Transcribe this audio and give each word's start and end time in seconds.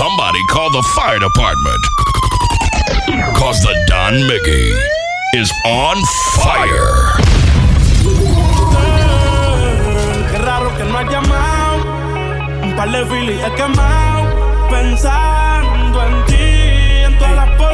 Somebody 0.00 0.42
call 0.46 0.70
the 0.70 0.82
fire 0.96 1.18
department. 1.18 1.82
Cause 3.36 3.60
the 3.60 3.74
Don 3.86 4.14
Mickey 4.26 4.72
is 5.34 5.52
on 5.66 5.96
fire. 6.40 7.20
Qué 10.30 10.38
raro 10.38 10.74
que 10.78 10.84
no 10.84 11.02
llamado. 11.02 11.84
Un 12.62 12.74
par 12.76 12.90
de 12.90 13.00
he 13.44 13.50
quemado. 13.56 14.22
En 14.74 14.96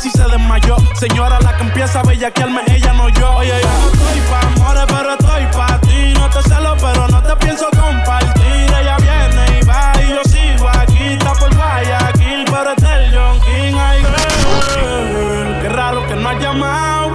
y 0.00 0.10
se 0.10 0.22
desmayó. 0.24 0.76
Señora, 0.94 1.38
la 1.40 1.54
que 1.54 1.64
empieza 1.64 2.00
a 2.00 2.02
bellaquearme, 2.02 2.62
ella 2.68 2.94
no 2.94 3.10
yo. 3.10 3.34
Oye, 3.36 3.52
yo 3.62 3.68
no 3.68 3.92
estoy 3.92 4.20
pa' 4.30 4.40
amores, 4.40 4.84
pero 4.88 5.12
estoy 5.12 5.46
pa' 5.54 5.80
ti. 5.80 6.14
No 6.14 6.30
te 6.30 6.42
celo, 6.48 6.74
pero 6.80 7.08
no 7.08 7.22
te 7.22 7.36
pienso 7.36 7.66
compartir. 7.78 8.74
Ella 8.80 8.96
viene 8.96 9.60
y 9.60 9.64
va 9.66 9.92
y 10.02 10.08
yo 10.08 10.22
sigo 10.24 10.68
aquí. 10.68 11.12
Está 11.12 11.34
por 11.34 11.54
Guayaquil, 11.54 12.44
pero 12.46 12.70
es 12.72 12.82
del 12.82 13.14
John 13.14 13.40
King. 13.40 13.76
Ay, 13.78 14.00
girl, 14.00 15.60
qué 15.60 15.68
raro 15.68 16.06
que 16.08 16.16
no 16.16 16.28
has 16.30 16.40
llamado. 16.40 17.08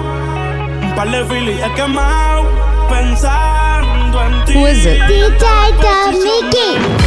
Un 0.83 0.93
par 0.95 1.09
de 1.09 1.25
filis 1.25 1.59
he 1.59 1.73
quemado. 1.73 2.45
Pensando 2.89 4.23
en 4.23 4.45
ti. 4.45 4.53
Who 4.53 4.67
is 4.67 4.85
it? 4.85 5.01
DJ 5.07 5.45
Mickey. 6.11 7.06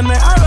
dime 0.00 0.14
si 0.14 0.39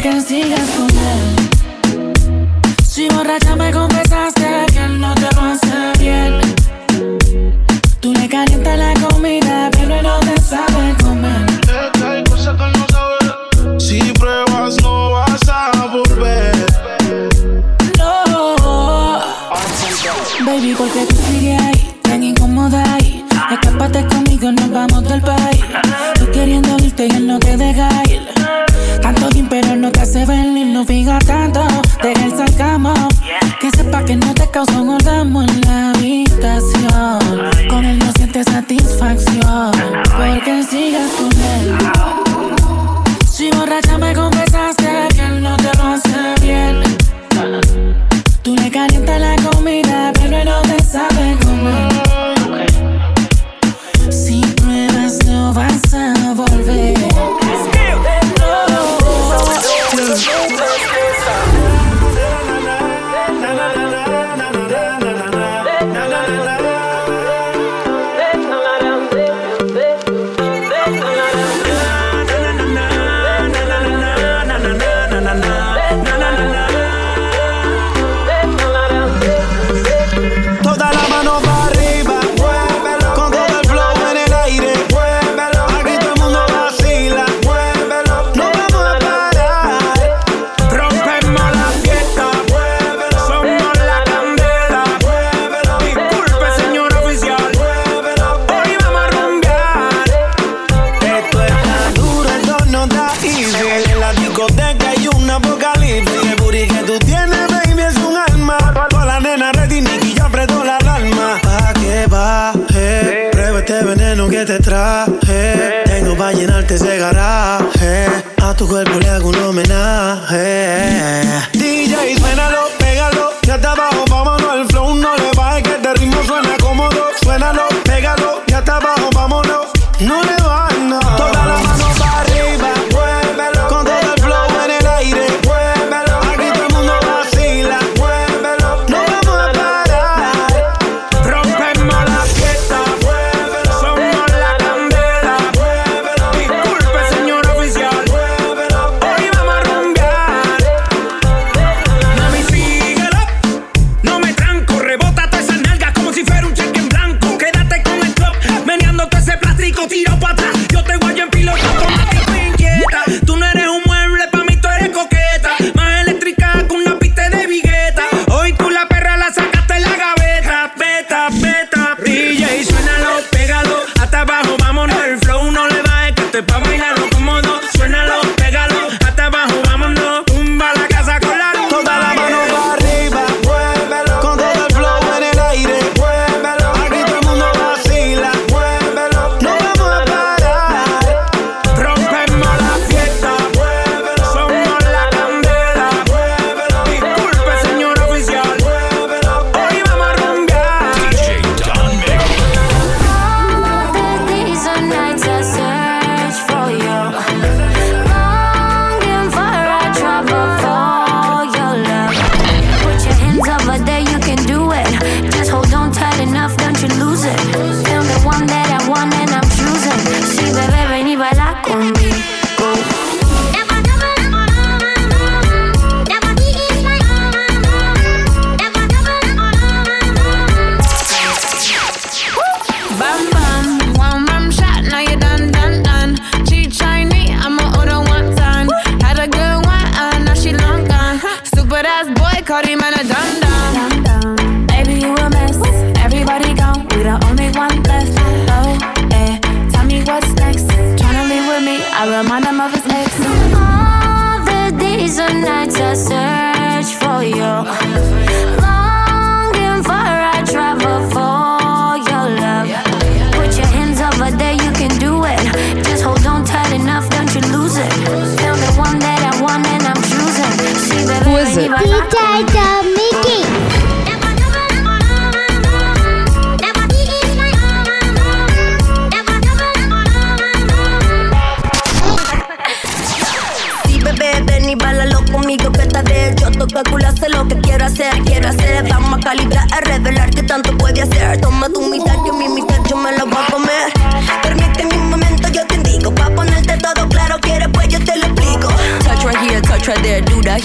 Porque 0.00 0.20
sigas 0.20 0.70
con 0.76 0.88
él. 0.90 2.14
Si 2.84 3.08
borracha 3.08 3.56
me 3.56 3.72
Si 43.88 43.94
borracha 43.94 43.98
me 43.98 44.27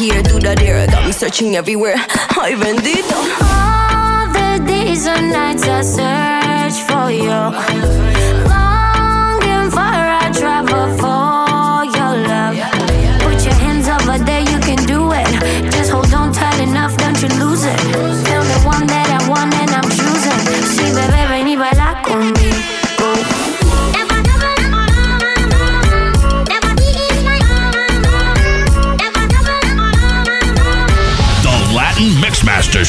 here 0.04 0.22
to 0.22 0.34
the 0.34 0.54
there. 0.56 0.86
Got 0.88 1.06
me 1.06 1.12
searching 1.12 1.56
everywhere. 1.56 1.96
I 2.44 2.52
even 2.52 2.76
did. 2.84 3.06
All 3.40 4.28
the 4.36 4.50
days 4.68 5.08
and 5.08 5.32
nights 5.32 5.64
I 5.64 5.80
search 5.96 6.78
for 6.88 7.08
you. 7.10 7.40
Longing 8.52 9.70
for 9.72 9.96
a 10.20 10.28
travel 10.40 10.86
for 11.00 11.88
your 11.96 12.14
love. 12.28 12.56
Put 13.24 13.40
your 13.48 13.58
hands 13.64 13.88
over 13.88 14.18
there, 14.28 14.44
you 14.52 14.60
can 14.68 14.82
do 14.86 15.12
it. 15.14 15.30
Just 15.72 15.92
hold 15.92 16.14
on 16.14 16.34
tight 16.34 16.60
enough, 16.60 16.98
don't 16.98 17.20
you 17.22 17.30
lose 17.40 17.64
it. 17.64 17.80
Feel 18.26 18.44
the 18.44 18.60
one 18.66 18.86
that 18.88 19.08
I 19.08 19.30
want 19.30 19.54
and 19.56 19.72
I'm 19.72 19.88
choosing. 19.98 20.42
Sí, 20.76 20.86
bebé, 20.92 21.22
ven 21.30 21.48
y 21.48 21.56
baila 21.56 22.02
conmigo. 22.04 22.83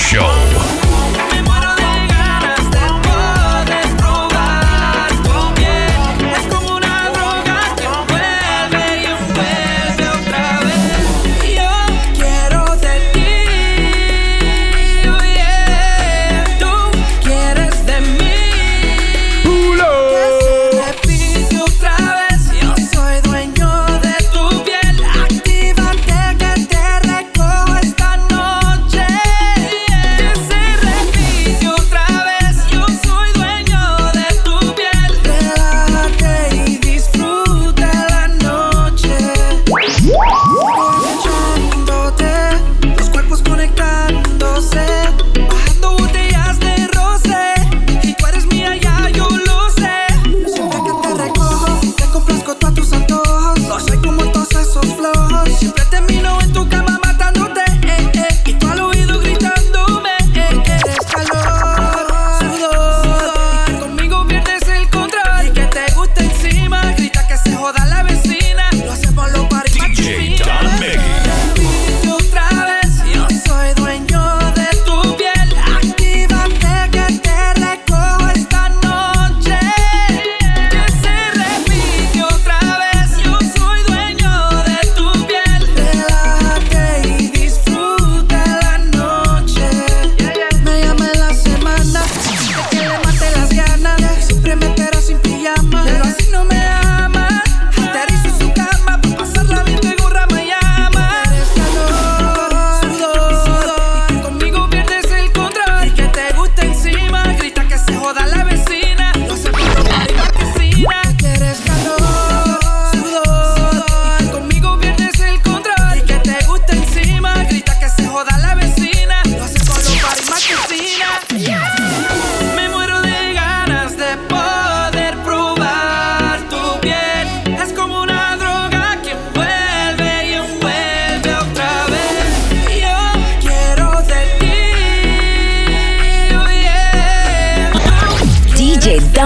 Show. 0.05 0.54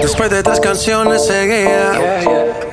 Después 0.00 0.30
de 0.30 0.42
tres 0.42 0.58
canciones 0.58 1.26
seguía 1.26 1.92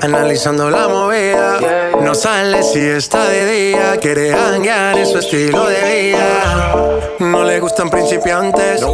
analizando 0.02 0.70
la 0.70 0.88
movida. 0.88 1.60
No 2.02 2.16
sale 2.16 2.64
si 2.64 2.80
está 2.80 3.28
de 3.28 3.46
día, 3.46 3.98
quiere 4.00 4.34
hanguear 4.34 4.98
en 4.98 5.06
su 5.06 5.18
estilo 5.18 5.66
de 5.68 6.12
vida. 6.12 7.00
No 7.20 7.44
le 7.44 7.60
gustan 7.60 7.90
principiantes, 7.90 8.86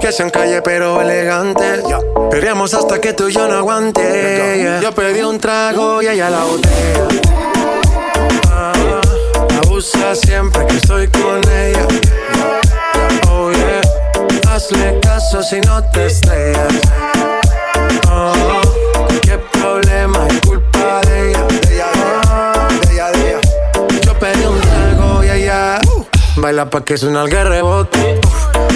que 0.00 0.12
sean 0.12 0.28
calle 0.28 0.60
pero 0.60 1.00
elegantes. 1.00 1.84
Peleamos 2.30 2.74
hasta 2.74 3.00
que 3.00 3.14
tú 3.14 3.28
y 3.28 3.32
yo 3.32 3.48
no 3.48 3.54
aguante. 3.54 4.78
Yo 4.82 4.92
pedí 4.92 5.22
un 5.22 5.38
trago 5.38 6.02
y 6.02 6.08
ella 6.08 6.28
la 6.28 6.44
botella. 6.44 7.08
Ah, 8.50 8.72
abusa 9.64 10.14
siempre 10.14 10.66
que 10.66 10.76
estoy 10.76 11.08
con 11.08 11.40
ella. 11.50 11.86
Oh 13.30 13.50
yeah. 13.52 13.77
Hazle 14.58 14.98
caso 14.98 15.40
si 15.40 15.60
no 15.60 15.80
te 15.92 16.06
estrellas. 16.06 16.74
Oh, 18.10 18.32
qué 19.22 19.38
problema 19.52 20.26
es 20.26 20.40
culpa 20.40 21.00
de 21.06 21.30
ella. 21.30 21.44
De 21.46 21.74
ella, 21.74 21.86
de 22.80 22.92
ella, 22.92 23.10
de 23.12 23.30
ella. 23.30 23.40
Yo 24.04 24.18
pedí 24.18 24.44
un 24.44 24.60
trago 24.60 25.22
y 25.22 25.30
ella 25.30 25.78
uh, 25.86 26.04
baila 26.40 26.68
pa' 26.68 26.84
que 26.84 26.96
suena 26.96 27.22
el 27.22 27.30
rebote. 27.30 28.18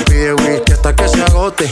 Pide 0.06 0.34
whisky 0.34 0.72
hasta 0.72 0.94
que 0.94 1.08
se 1.08 1.20
agote. 1.20 1.68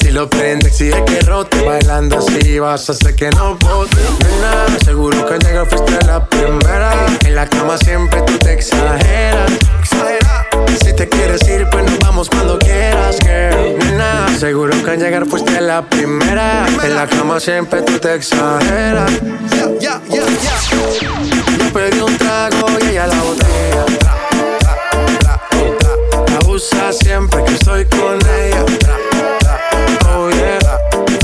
Si 0.00 0.12
lo 0.12 0.30
prende, 0.30 0.68
exige 0.68 1.04
que 1.04 1.20
rote. 1.20 1.62
Bailando 1.62 2.16
así 2.16 2.58
vas 2.58 2.88
a 2.88 2.92
hacer 2.92 3.14
que 3.16 3.28
no 3.32 3.56
bote. 3.56 3.98
Nena, 4.20 4.78
seguro 4.82 5.26
que 5.26 5.34
al 5.34 5.40
llegar 5.40 5.66
fuiste 5.66 6.06
la 6.06 6.24
primera. 6.24 6.90
En 7.22 7.34
la 7.34 7.46
cama 7.46 7.76
siempre 7.76 8.22
tú 8.22 8.38
te 8.38 8.54
exageras. 8.54 9.52
Si 10.80 10.92
te 10.92 11.08
quieres 11.08 11.46
ir, 11.48 11.66
pues 11.70 11.84
nos 11.84 11.98
vamos 12.00 12.28
cuando 12.28 12.58
quieras, 12.58 13.16
girl. 13.20 13.78
Nena, 13.78 14.28
seguro 14.38 14.72
que 14.84 14.90
al 14.90 14.98
llegar 14.98 15.26
fuiste 15.26 15.60
la 15.60 15.82
primera. 15.82 16.66
En 16.82 16.94
la 16.94 17.06
cama 17.06 17.40
siempre 17.40 17.82
tú 17.82 17.98
te 17.98 18.14
exageras. 18.14 19.10
Yo 19.80 19.98
pedí 21.72 22.00
un 22.00 22.16
trago 22.18 22.66
y 22.80 22.86
ella 22.90 23.06
la 23.06 23.22
botella. 23.22 23.84
Abusa 26.40 26.92
siempre 26.92 27.42
que 27.44 27.54
estoy 27.54 27.84
con 27.86 28.18
ella. 28.44 28.64
Oh 30.10 30.30
yeah. 30.30 30.58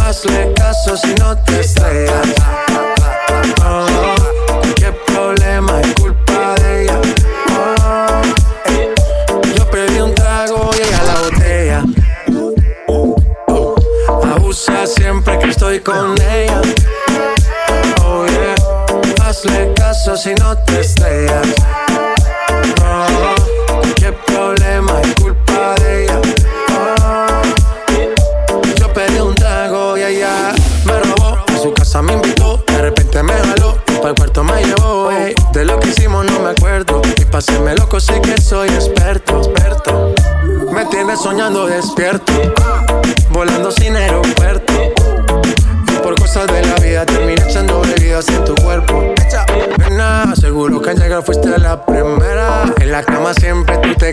Hazle 0.06 0.52
caso 0.54 0.96
si 0.96 1.14
no 1.14 1.36
te 1.44 1.60
estrellas. 1.60 2.26
Si 20.22 20.32
no 20.34 20.56
te 20.56 20.80
estrellas. 20.80 21.48
Oh, 22.84 23.82
qué 23.96 24.12
problema 24.12 25.00
es 25.00 25.14
culpa 25.20 25.74
de 25.80 26.04
ella. 26.04 26.20
Oh, 28.52 28.62
yo 28.78 28.92
pedí 28.92 29.18
un 29.18 29.34
trago 29.34 29.98
y 29.98 30.02
ella 30.02 30.54
me 30.84 31.00
robó. 31.00 31.38
A 31.52 31.58
su 31.60 31.74
casa 31.74 32.02
me 32.02 32.12
invitó, 32.12 32.62
de 32.68 32.78
repente 32.78 33.20
me 33.24 33.32
jaló. 33.32 33.76
Para 33.96 34.10
el 34.10 34.14
cuarto 34.14 34.44
me 34.44 34.62
llevó. 34.64 35.10
De 35.52 35.64
lo 35.64 35.80
que 35.80 35.88
hicimos 35.88 36.24
no 36.26 36.38
me 36.38 36.50
acuerdo. 36.50 37.02
Y 37.18 37.24
pa' 37.24 37.38
hacerme 37.38 37.74
loco 37.74 37.98
sé 37.98 38.20
que 38.20 38.40
soy 38.40 38.68
experto, 38.68 39.38
experto. 39.38 40.14
Me 40.70 40.84
tienes 40.86 41.20
soñando 41.20 41.66
despierto, 41.66 42.32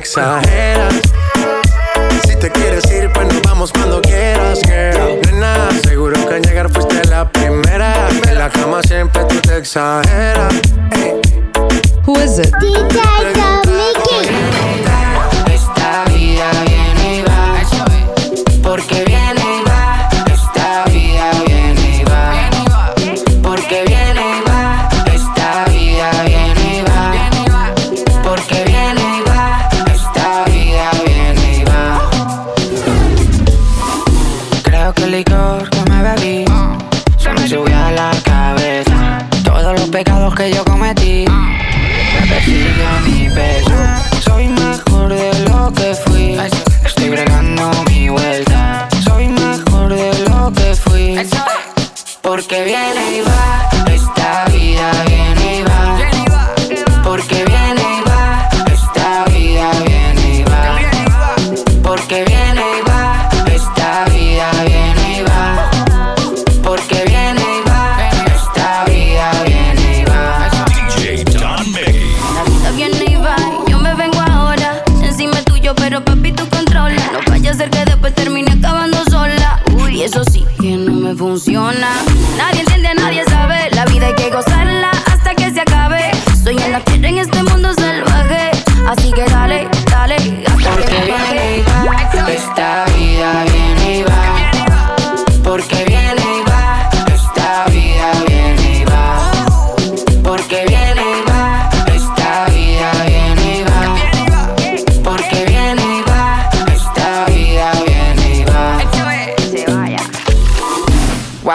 Si 0.09 0.15
te 2.39 2.49
quieres 2.49 2.89
ir, 2.89 3.13
pues 3.13 3.27
nos 3.27 3.43
vamos 3.43 3.71
cuando 3.71 4.01
quieras, 4.01 4.59
girl. 4.63 5.21
Nena, 5.31 5.69
seguro 5.83 6.15
que 6.27 6.33
al 6.33 6.41
llegar 6.41 6.67
fuiste 6.71 7.07
la 7.09 7.31
primera. 7.31 8.09
En 8.27 8.39
la 8.39 8.49
cama 8.49 8.81
siempre 8.81 9.23
tú 9.25 9.39
te 9.41 9.57
exageras. 9.57 10.51
Who 12.07 12.19
is 12.19 12.39
it? 12.39 12.51
DJ 12.59 13.18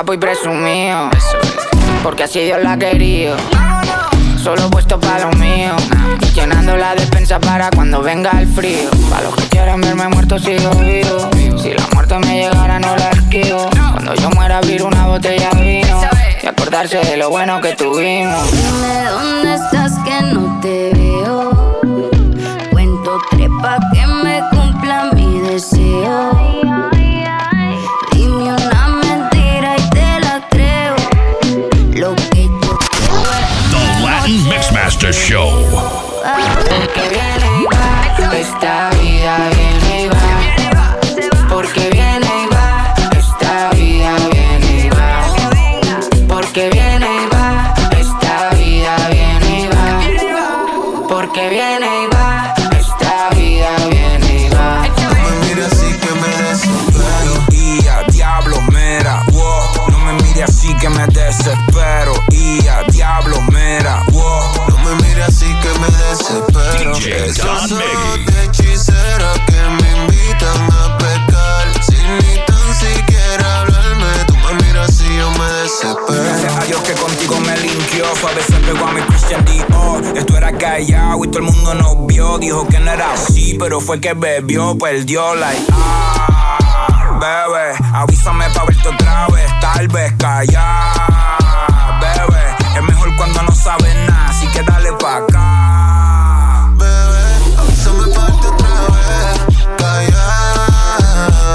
Guapo 0.04 0.12
y 0.12 0.18
presumido, 0.18 1.08
porque 2.02 2.24
así 2.24 2.40
Dios 2.40 2.62
la 2.62 2.72
ha 2.72 2.78
querido. 2.78 3.38
Solo 4.36 4.68
puesto 4.68 5.00
para 5.00 5.30
lo 5.30 5.32
mío. 5.38 5.74
Llenando 6.34 6.76
la 6.76 6.94
despensa 6.94 7.40
para 7.40 7.70
cuando 7.70 8.02
venga 8.02 8.32
el 8.38 8.46
frío. 8.46 8.90
Para 9.08 9.22
los 9.22 9.34
que 9.34 9.44
quieran 9.44 9.80
verme 9.80 10.06
muerto, 10.08 10.38
sigo 10.38 10.72
vivo. 10.72 11.30
Si 11.56 11.72
la 11.72 11.86
muerte 11.94 12.18
me 12.18 12.36
llegara, 12.36 12.78
no 12.80 12.94
la 12.96 13.10
esquivo. 13.12 13.70
Cuando 13.92 14.14
yo 14.16 14.28
muera, 14.32 14.58
abrir 14.58 14.82
una 14.82 15.06
botella 15.06 15.48
de 15.54 15.62
vino. 15.62 16.00
Y 16.42 16.46
acordarse 16.48 16.98
de 16.98 17.16
lo 17.16 17.30
bueno 17.30 17.62
que 17.62 17.74
tuvimos. 17.74 18.52
Dime 18.52 19.04
dónde 19.08 19.54
estás 19.54 19.92
que 20.04 20.20
no 20.34 20.60
te 20.60 20.90
veo. 20.92 21.80
Cuento 22.70 23.18
tres 23.30 23.48
pa' 23.62 23.78
que 23.94 24.06
me 24.06 24.42
cumpla 24.50 25.08
viene 25.14 25.56
y 25.56 26.63
fue 83.84 84.00
que 84.00 84.14
bebió, 84.14 84.78
perdió, 84.78 85.34
like, 85.34 85.62
ah, 85.72 87.18
bebé. 87.20 87.74
Avísame 87.92 88.48
pa' 88.50 88.64
verte 88.64 88.88
otra 88.88 89.26
vez, 89.26 89.46
tal 89.60 89.88
vez 89.88 90.12
callar, 90.18 90.94
bebé. 92.00 92.56
Es 92.76 92.82
mejor 92.82 93.14
cuando 93.16 93.42
no 93.42 93.52
sabes 93.54 93.94
nada, 94.06 94.28
así 94.30 94.46
que 94.48 94.62
dale 94.62 94.92
pa' 94.94 95.16
acá. 95.18 96.70
Bebé, 96.78 97.24
avísame 97.58 98.06
pa' 98.14 98.24
verte 98.24 98.46
otra 98.46 98.68
vez. 98.94 99.40
Calla, 99.76 100.26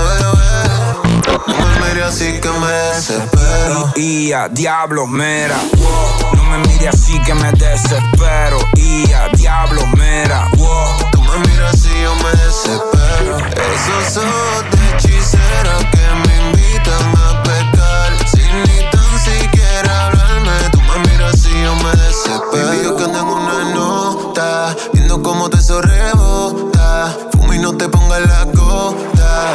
bebé. 0.06 1.48
No 1.48 1.66
me 1.66 1.88
mires 1.88 2.06
así 2.06 2.40
que 2.40 2.50
me 2.52 2.68
desespero. 2.68 3.92
Y 3.96 4.34
a 4.34 4.48
diablo, 4.50 5.08
mera, 5.08 5.58
wow. 5.78 6.36
No 6.36 6.44
me 6.44 6.58
mires 6.68 6.94
así 6.94 7.20
que 7.24 7.34
me 7.34 7.52
desespero. 7.54 8.60
Y 8.76 9.12
a 9.14 9.30
diablo, 9.30 9.86
mera, 9.98 10.48
wow. 10.58 11.19
Y 12.00 12.04
yo 12.04 12.16
me 12.16 12.32
desespero. 12.32 13.38
Esos 13.38 14.24
ojos 14.24 14.66
de 14.72 14.96
hechicera 14.96 15.78
que 15.92 16.28
me 16.28 16.50
invitan 16.50 17.14
a 17.18 17.44
pecar. 17.44 18.28
Sin 18.28 18.64
ni 18.64 18.90
tan 18.90 19.20
siquiera 19.20 20.08
hablarme. 20.08 20.70
Tú 20.72 20.80
me 20.82 21.10
miras 21.10 21.46
y 21.46 21.64
yo 21.64 21.76
me 21.76 21.92
desespero. 21.92 22.68
Baby, 22.68 22.84
yo 22.84 22.96
que 22.96 23.04
ando 23.04 23.20
en 23.20 23.28
una 23.28 23.74
nota. 23.74 24.76
Viendo 24.94 25.22
cómo 25.22 25.50
te 25.50 25.58
rebota. 25.82 27.18
Fuma 27.34 27.56
y 27.56 27.60
no 27.60 27.76
te 27.76 27.90
pongas 27.90 28.22
la 28.22 28.46
gota. 28.46 29.54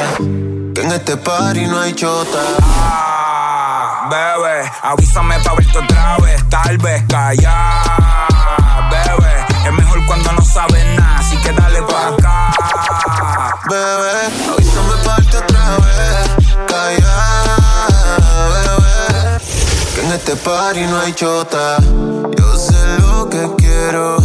Que 0.74 0.82
en 0.82 0.92
este 0.92 1.16
party 1.16 1.66
no 1.66 1.80
hay 1.80 1.94
chota. 1.94 2.40
Ah, 2.60 4.08
bebé, 4.10 4.70
avísame 4.82 5.40
pa' 5.40 5.54
verte 5.54 5.78
otra 5.78 6.16
vez, 6.18 6.48
tal 6.50 6.76
vez 6.78 7.04
callar. 7.08 8.33
Es 9.64 9.72
mejor 9.72 10.04
cuando 10.06 10.32
no 10.32 10.42
sabes 10.42 10.84
nada, 10.96 11.18
así 11.18 11.36
que 11.38 11.52
dale 11.52 11.82
pa' 11.82 12.08
acá. 12.08 12.50
Bebé, 13.70 14.26
avísame 14.52 14.96
pa' 15.04 15.16
verte 15.16 15.36
otra 15.38 15.76
vez. 15.78 16.30
Calla, 16.68 17.16
bebé. 18.52 19.40
Que 19.94 20.00
en 20.02 20.12
este 20.12 20.36
party 20.36 20.80
no 20.82 21.00
hay 21.00 21.12
chota. 21.14 21.78
Yo 22.36 22.56
sé 22.58 22.76
lo 22.98 23.28
que 23.30 23.50
quiero, 23.56 24.18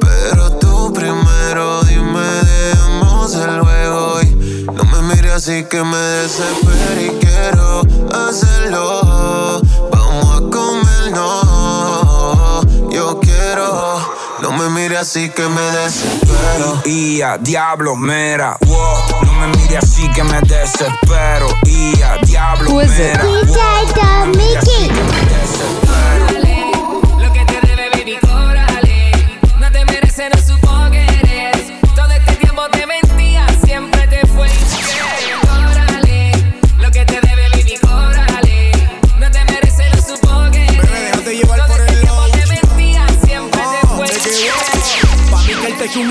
pero 0.00 0.52
tú 0.58 0.92
primero 0.92 1.82
dime, 1.82 2.20
dejemos 2.20 3.34
el 3.34 3.60
juego. 3.60 4.22
Y 4.22 4.66
no 4.72 4.84
me 4.84 5.14
mires 5.14 5.32
así 5.32 5.64
que 5.64 5.82
me 5.82 5.98
desespero 5.98 7.00
y 7.00 7.10
quiero 7.20 7.82
hacerlo. 8.26 9.60
Vamos 9.92 10.36
a 10.36 10.40
comer, 10.50 11.12
no. 11.12 12.62
Yo 12.90 13.20
quiero, 13.20 14.00
no 14.78 14.82
me 14.84 14.88
mires 14.88 15.00
así 15.00 15.28
que 15.30 15.42
me 15.48 15.60
desespero. 15.60 16.82
Y 16.84 17.20
a 17.20 17.36
diablo, 17.36 17.96
mera, 17.96 18.56
wow. 18.66 19.24
No 19.24 19.32
me 19.32 19.48
mires 19.48 19.82
así 19.82 20.08
que 20.10 20.22
me 20.22 20.40
desespero. 20.42 21.48
Y 21.66 22.00
a 22.02 22.16
diablo, 22.24 22.82
it? 22.82 22.88
mera, 22.88 23.24
wow. 23.24 23.44
DJ 23.44 23.60
Don 23.96 24.30
Mickey. 24.30 25.17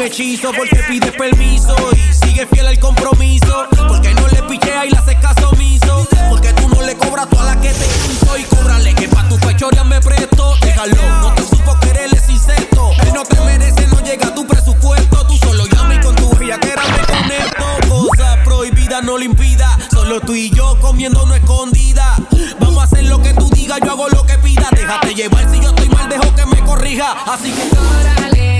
Hechizo 0.07 0.51
porque 0.53 0.77
pides 0.87 1.11
permiso 1.11 1.75
y 1.91 2.13
sigue 2.13 2.47
fiel 2.47 2.67
al 2.67 2.79
compromiso. 2.79 3.65
Porque 3.87 4.13
no 4.13 4.27
le 4.29 4.41
pichea 4.43 4.85
y 4.85 4.91
le 4.91 4.97
hace 4.97 5.19
caso 5.19 5.49
omiso. 5.49 6.07
Porque 6.29 6.53
tú 6.53 6.69
no 6.69 6.81
le 6.81 6.95
cobras 6.95 7.29
toda 7.29 7.55
la 7.55 7.61
que 7.61 7.69
te 7.73 7.85
hizo 8.09 8.37
y 8.37 8.43
cóbrale 8.43 8.95
que 8.95 9.07
pa' 9.09 9.27
tu 9.27 9.37
fechoría 9.37 9.83
me 9.83 9.99
presto. 9.99 10.55
Déjalo, 10.61 10.95
no 11.21 11.33
te 11.33 11.43
supo 11.43 11.77
querer 11.81 12.09
es 12.13 12.29
incesto. 12.29 12.91
Él 13.01 13.13
no 13.13 13.23
te 13.23 13.39
merece, 13.41 13.85
no 13.87 14.01
llega 14.01 14.27
a 14.27 14.33
tu 14.33 14.47
presupuesto. 14.47 15.27
Tú 15.27 15.37
solo 15.37 15.65
llama 15.65 15.95
y 15.95 15.99
con 15.99 16.15
tu 16.15 16.29
que 16.29 16.45
me 16.45 16.55
conecto. 16.55 17.65
Cosa 17.89 18.37
prohibida 18.45 19.01
no 19.01 19.17
le 19.17 19.25
impida. 19.25 19.77
Solo 19.91 20.21
tú 20.21 20.33
y 20.33 20.49
yo 20.51 20.79
comiendo 20.79 21.25
no 21.25 21.35
escondida. 21.35 22.15
Vamos 22.61 22.79
a 22.79 22.83
hacer 22.83 23.03
lo 23.05 23.21
que 23.21 23.33
tú 23.33 23.49
digas, 23.49 23.79
yo 23.83 23.91
hago 23.91 24.07
lo 24.07 24.25
que 24.25 24.37
pida. 24.37 24.69
Déjate 24.71 25.13
llevar 25.13 25.51
si 25.51 25.59
yo 25.59 25.69
estoy 25.69 25.89
mal, 25.89 26.07
dejo 26.07 26.33
que 26.33 26.45
me 26.45 26.63
corrija. 26.63 27.11
Así 27.25 27.51
que 27.51 27.75
Córale, 27.75 28.56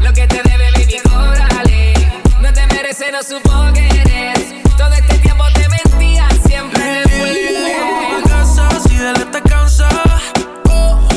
lo 0.00 0.12
que 0.12 0.26
te 0.26 0.42
debe, 0.42 0.70
baby, 0.72 0.96
córale. 1.08 1.94
No 2.40 2.52
te 2.52 2.66
mereces, 2.68 3.12
no 3.12 3.22
supo 3.22 3.72
que 3.72 3.86
eres. 3.86 4.54
Todo 4.76 4.92
este 4.92 5.18
tiempo 5.18 5.44
te 5.54 5.68
mentía, 5.68 6.28
siempre 6.46 7.02
fue 7.08 7.30
infiel. 7.30 8.22
casa 8.26 8.68
si 8.88 8.96
de 8.96 9.12
te 9.26 9.42
cansa. 9.42 9.88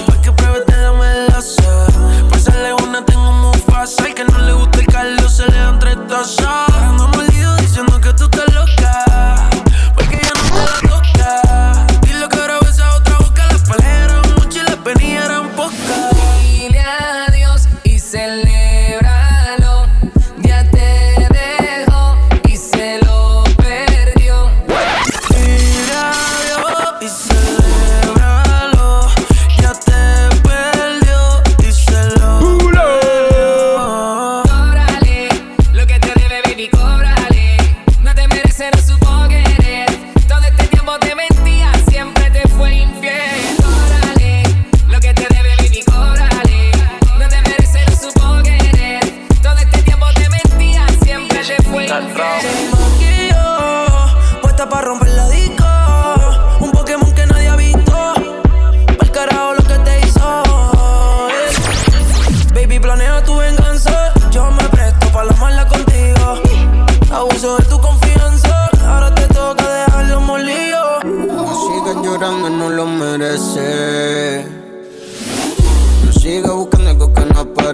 Pa' 0.08 0.22
que 0.22 0.32
pruebes 0.32 0.63
lazo. 1.30 1.88
Por 2.30 2.39
serle 2.39 2.74
una 2.74 3.04
tengo 3.06 3.32
muy 3.32 3.58
fácil. 3.60 4.06
Al 4.06 4.13
que 4.13 4.24
no 4.26 4.38
le 4.39 4.54
gusta 4.54 4.80
el 4.80 4.88
caldo 4.88 5.30
se 5.30 5.46
le 5.46 5.58
dan 5.58 5.80
tres 5.80 5.98
tazas. 6.08 6.73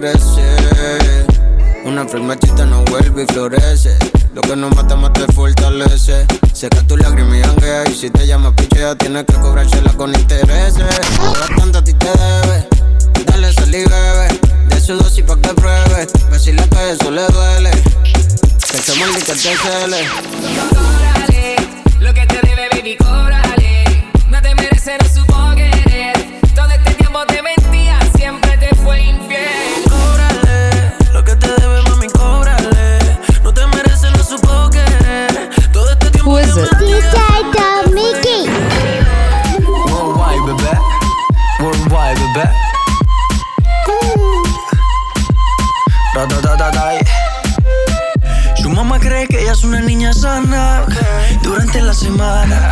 Aparece. 0.00 1.26
Una 1.84 2.06
flor 2.06 2.22
marchita 2.22 2.64
no 2.64 2.82
vuelve 2.84 3.24
y 3.24 3.26
florece. 3.26 3.96
Lo 4.34 4.40
que 4.40 4.56
no 4.56 4.70
mata, 4.70 4.96
más 4.96 5.12
te 5.12 5.30
fortalece. 5.32 6.26
Seca 6.52 6.82
tu 6.86 6.96
lágrima 6.96 7.36
y 7.36 7.42
janguea. 7.42 7.84
Y 7.88 7.94
si 7.94 8.10
te 8.10 8.26
llama 8.26 8.54
pichea, 8.54 8.94
tienes 8.96 9.24
que 9.26 9.34
cobrársela 9.34 9.92
con 9.92 10.14
intereses. 10.14 11.00
Tanto 11.56 11.78
a 11.78 11.84
ti 11.84 11.92
te 11.92 12.06
debe. 12.06 12.68
Dale, 13.26 13.52
sal 13.52 13.74
y 13.74 13.84
bebe. 13.84 14.40
De 14.68 14.80
su 14.80 14.96
dosis 14.96 15.24
pa' 15.24 15.36
que 15.36 15.54
pruebes. 15.54 16.12
Decirle 16.30 16.66
que 16.68 16.92
eso 16.92 17.10
le 17.10 17.26
duele. 17.26 17.70
Que 18.72 18.78
se 18.78 18.94
muerde 18.96 19.18
y 19.18 19.22
que 19.22 19.32
te 19.32 19.38
cele. 19.38 20.08
Lo 22.00 22.14
que 22.14 22.26
te 22.26 22.40
debe, 22.46 22.68
baby, 22.72 22.96
cóbrale. 22.96 23.84
No 24.30 24.40
te 24.40 24.54
mereces, 24.54 25.19
bebé. 42.08 42.50
Su 48.56 48.68
mamá 48.70 48.98
cree 48.98 49.26
que 49.26 49.42
ella 49.42 49.52
es 49.52 49.64
una 49.64 49.80
niña 49.80 50.12
sana 50.12 50.84
durante 51.42 51.80
la 51.80 51.94
semana. 51.94 52.70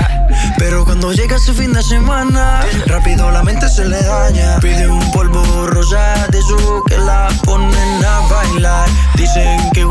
Pero 0.58 0.84
cuando 0.84 1.12
llega 1.12 1.36
ese 1.36 1.52
fin 1.52 1.72
de 1.72 1.82
semana, 1.82 2.60
rápido 2.86 3.30
la 3.30 3.42
mente 3.42 3.68
se 3.68 3.84
le 3.84 4.02
daña. 4.02 4.58
Pide 4.60 4.88
un 4.88 5.10
polvo 5.12 5.66
rosa 5.66 6.26
de 6.30 6.42
su 6.42 6.82
que 6.88 6.98
la 6.98 7.28
ponen 7.44 8.04
a 8.04 8.20
bailar. 8.28 8.88
Dicen 9.14 9.70
que 9.72 9.84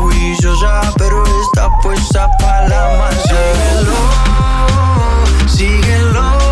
ya, 0.60 0.80
pero 0.96 1.24
está 1.42 1.68
puesta 1.82 2.28
para 2.38 2.68
la 2.68 2.98
mancha. 2.98 3.36
Síguelo, 5.48 5.48
síguelo. 5.48 6.47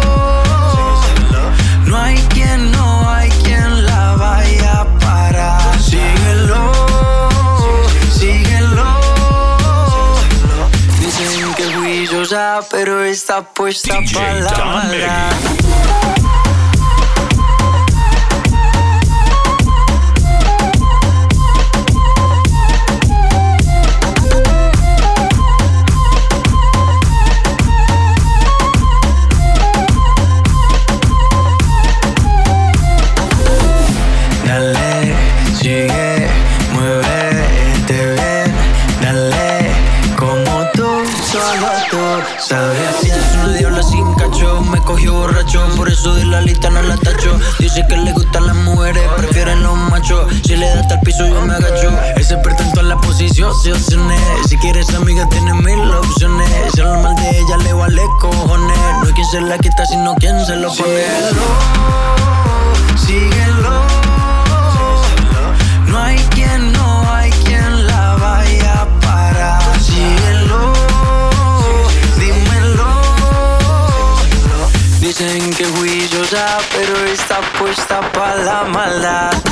Pero 12.62 13.04
está 13.04 13.42
puesta 13.42 13.98
para 14.12 14.40
la 14.40 14.64
maldad. 14.64 16.05
La 78.56 78.64
maldad. 78.64 79.45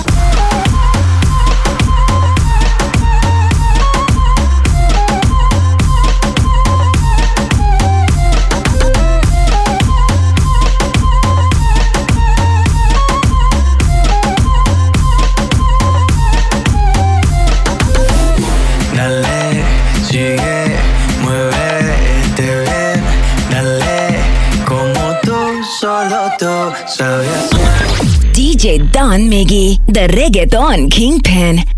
Miggy, 29.35 29.85
the 29.87 30.07
reggaeton 30.15 30.89
kingpin. 30.89 31.74